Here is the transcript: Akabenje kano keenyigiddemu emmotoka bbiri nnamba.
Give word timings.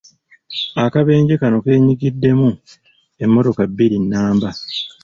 Akabenje 0.85 1.33
kano 1.41 1.57
keenyigiddemu 1.65 2.49
emmotoka 3.23 3.61
bbiri 3.69 3.97
nnamba. 4.03 4.49